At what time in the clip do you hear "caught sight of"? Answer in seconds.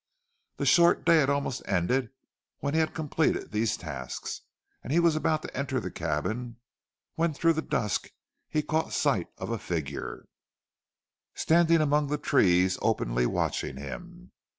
8.63-9.51